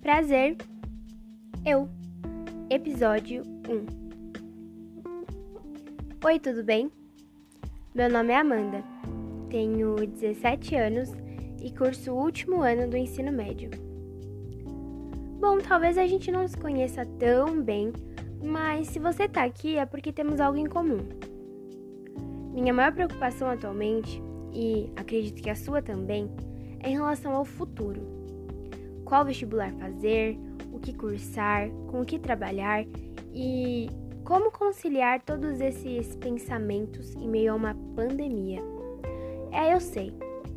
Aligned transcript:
Prazer, 0.00 0.56
eu, 1.64 1.86
episódio 2.70 3.42
1. 3.68 3.86
Oi, 6.24 6.38
tudo 6.38 6.64
bem? 6.64 6.90
Meu 7.94 8.08
nome 8.08 8.32
é 8.32 8.36
Amanda, 8.36 8.82
tenho 9.50 9.96
17 9.96 10.74
anos 10.74 11.10
e 11.62 11.70
curso 11.70 12.12
o 12.12 12.18
último 12.18 12.62
ano 12.62 12.88
do 12.88 12.96
ensino 12.96 13.30
médio. 13.30 13.68
Bom, 15.38 15.58
talvez 15.58 15.98
a 15.98 16.06
gente 16.06 16.30
não 16.30 16.48
se 16.48 16.56
conheça 16.56 17.04
tão 17.18 17.60
bem, 17.60 17.92
mas 18.42 18.88
se 18.88 18.98
você 18.98 19.28
tá 19.28 19.44
aqui 19.44 19.76
é 19.76 19.84
porque 19.84 20.10
temos 20.10 20.40
algo 20.40 20.58
em 20.58 20.66
comum. 20.66 21.00
Minha 22.54 22.72
maior 22.72 22.94
preocupação 22.94 23.50
atualmente, 23.50 24.18
e 24.50 24.90
acredito 24.96 25.42
que 25.42 25.50
a 25.50 25.54
sua 25.54 25.82
também, 25.82 26.30
é 26.78 26.88
em 26.88 26.94
relação 26.94 27.34
ao 27.34 27.44
futuro. 27.44 28.19
Qual 29.10 29.24
vestibular 29.24 29.72
fazer, 29.72 30.38
o 30.72 30.78
que 30.78 30.92
cursar, 30.92 31.68
com 31.90 32.00
o 32.00 32.04
que 32.04 32.16
trabalhar 32.16 32.84
e 33.34 33.90
como 34.22 34.52
conciliar 34.52 35.20
todos 35.20 35.60
esses 35.60 36.14
pensamentos 36.14 37.16
em 37.16 37.28
meio 37.28 37.52
a 37.52 37.56
uma 37.56 37.74
pandemia. 37.96 38.62
É, 39.50 39.74
eu 39.74 39.80
sei, 39.80 40.14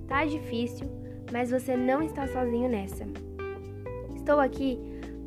tá 0.08 0.24
difícil, 0.24 0.88
mas 1.32 1.50
você 1.50 1.76
não 1.76 2.04
está 2.04 2.28
sozinho 2.28 2.70
nessa. 2.70 3.08
Estou 4.16 4.40
aqui 4.40 4.80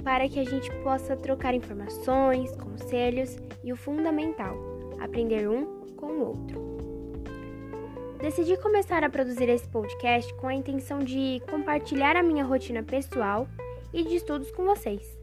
para 0.04 0.28
que 0.28 0.38
a 0.38 0.44
gente 0.44 0.70
possa 0.84 1.16
trocar 1.16 1.52
informações, 1.52 2.54
conselhos 2.54 3.36
e 3.64 3.72
o 3.72 3.76
fundamental, 3.76 4.56
aprender 5.00 5.48
um 5.48 5.80
com 5.96 6.06
o 6.06 6.28
outro. 6.28 6.75
Decidi 8.20 8.56
começar 8.56 9.04
a 9.04 9.10
produzir 9.10 9.48
esse 9.48 9.68
podcast 9.68 10.32
com 10.34 10.48
a 10.48 10.54
intenção 10.54 11.00
de 11.00 11.40
compartilhar 11.50 12.16
a 12.16 12.22
minha 12.22 12.44
rotina 12.44 12.82
pessoal 12.82 13.46
e 13.92 14.02
de 14.02 14.16
estudos 14.16 14.50
com 14.50 14.64
vocês. 14.64 15.16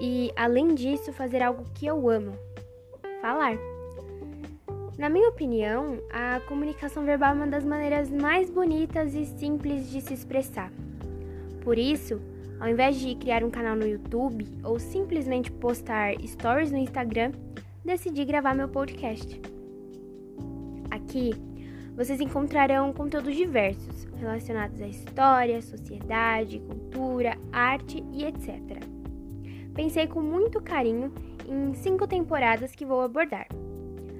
E, 0.00 0.32
além 0.36 0.74
disso, 0.74 1.12
fazer 1.12 1.42
algo 1.42 1.64
que 1.74 1.84
eu 1.84 2.08
amo: 2.08 2.32
falar. 3.20 3.56
Na 4.96 5.08
minha 5.08 5.28
opinião, 5.28 5.98
a 6.12 6.38
comunicação 6.40 7.04
verbal 7.04 7.30
é 7.30 7.34
uma 7.34 7.46
das 7.46 7.64
maneiras 7.64 8.08
mais 8.08 8.48
bonitas 8.48 9.14
e 9.14 9.26
simples 9.26 9.90
de 9.90 10.00
se 10.00 10.14
expressar. 10.14 10.70
Por 11.62 11.76
isso, 11.76 12.20
ao 12.60 12.68
invés 12.68 13.00
de 13.00 13.16
criar 13.16 13.42
um 13.42 13.50
canal 13.50 13.74
no 13.74 13.86
YouTube 13.86 14.46
ou 14.62 14.78
simplesmente 14.78 15.50
postar 15.50 16.14
stories 16.24 16.70
no 16.70 16.78
Instagram, 16.78 17.32
decidi 17.84 18.24
gravar 18.24 18.54
meu 18.54 18.68
podcast. 18.68 19.40
Aqui, 20.88 21.32
vocês 21.96 22.20
encontrarão 22.20 22.92
conteúdos 22.92 23.34
diversos 23.34 24.04
relacionados 24.16 24.80
à 24.80 24.86
história, 24.86 25.60
sociedade, 25.60 26.60
cultura, 26.60 27.36
arte 27.52 28.02
e 28.12 28.24
etc. 28.24 28.60
Pensei 29.74 30.06
com 30.06 30.20
muito 30.20 30.60
carinho 30.60 31.12
em 31.48 31.74
cinco 31.74 32.06
temporadas 32.06 32.74
que 32.74 32.84
vou 32.84 33.02
abordar. 33.02 33.46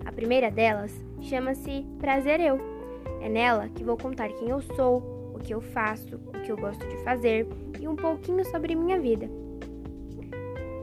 A 0.04 0.12
primeira 0.12 0.50
delas 0.50 0.92
chama-se 1.20 1.86
Prazer 1.98 2.40
Eu. 2.40 2.58
É 3.20 3.28
nela 3.28 3.68
que 3.68 3.84
vou 3.84 3.96
contar 3.96 4.28
quem 4.30 4.48
eu 4.48 4.60
sou, 4.60 5.32
o 5.34 5.38
que 5.38 5.54
eu 5.54 5.60
faço, 5.60 6.16
o 6.16 6.32
que 6.42 6.50
eu 6.50 6.56
gosto 6.56 6.86
de 6.88 6.96
fazer 7.04 7.46
e 7.80 7.86
um 7.86 7.94
pouquinho 7.94 8.44
sobre 8.46 8.74
minha 8.74 9.00
vida. 9.00 9.28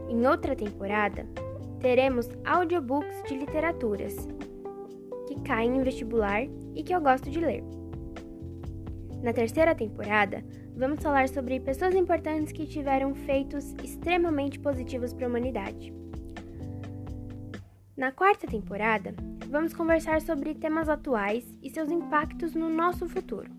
Em 0.08 0.26
outra 0.26 0.56
temporada, 0.56 1.26
teremos 1.80 2.30
audiobooks 2.46 3.24
de 3.28 3.36
literaturas 3.38 4.28
que 5.30 5.42
caem 5.42 5.78
em 5.78 5.84
vestibular 5.84 6.44
e 6.76 6.84
que 6.84 6.94
eu 6.94 7.00
gosto 7.00 7.30
de 7.30 7.40
ler. 7.40 7.64
Na 9.22 9.32
terceira 9.32 9.76
temporada, 9.76 10.44
vamos 10.76 11.04
falar 11.04 11.30
sobre 11.30 11.60
pessoas 11.60 11.94
importantes 11.94 12.52
que 12.52 12.66
tiveram 12.66 13.14
feitos 13.14 13.76
extremamente 13.84 14.60
positivos 14.60 15.14
para 15.14 15.26
a 15.26 15.30
humanidade. 15.30 15.94
Na 17.96 18.12
quarta 18.12 18.48
temporada, 18.48 19.14
vamos 19.50 19.74
conversar 19.74 20.22
sobre 20.22 20.56
temas 20.56 20.90
atuais 20.90 21.46
e 21.62 21.70
seus 21.70 21.92
impactos 21.92 22.56
no 22.56 22.70
nosso 22.70 23.08
futuro. 23.08 23.52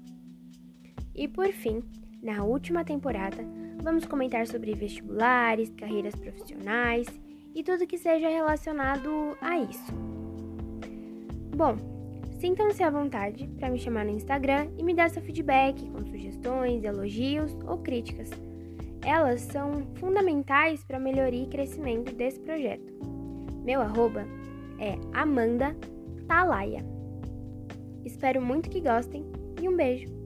E 1.15 1.29
por 1.29 1.49
fim, 1.53 1.83
na 2.23 2.43
última 2.43 2.83
temporada, 2.85 3.45
vamos 3.83 4.07
comentar 4.07 4.47
sobre 4.47 4.75
vestibulares, 4.75 5.71
carreiras 5.77 6.15
profissionais 6.15 7.07
e 7.55 7.63
tudo 7.63 7.87
que 7.87 7.99
seja 7.99 8.29
relacionado 8.29 9.37
a 9.41 9.59
isso. 9.59 10.10
Bom, 11.61 11.77
sintam-se 12.39 12.83
à 12.83 12.89
vontade 12.89 13.47
para 13.59 13.69
me 13.69 13.79
chamar 13.79 14.07
no 14.07 14.13
Instagram 14.13 14.69
e 14.79 14.83
me 14.83 14.95
dar 14.95 15.11
seu 15.11 15.21
feedback 15.21 15.91
com 15.91 16.03
sugestões, 16.07 16.83
elogios 16.83 17.55
ou 17.67 17.77
críticas. 17.77 18.31
Elas 19.05 19.43
são 19.43 19.87
fundamentais 19.97 20.83
para 20.83 20.97
a 20.97 21.01
melhoria 21.01 21.43
e 21.43 21.51
crescimento 21.51 22.15
desse 22.15 22.41
projeto. 22.41 22.91
Meu 23.63 23.83
arroba 23.83 24.25
é 24.79 24.95
Amanda 25.13 25.77
Talaia. 26.27 26.83
Espero 28.07 28.41
muito 28.41 28.71
que 28.71 28.81
gostem 28.81 29.31
e 29.61 29.69
um 29.69 29.77
beijo! 29.77 30.20